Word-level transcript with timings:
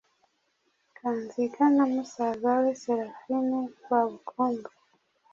Kanziga 0.97 1.63
na 1.75 1.83
musaza 1.93 2.51
we 2.61 2.71
Seraphin 2.81 3.47
Rwabukumba 3.79 4.69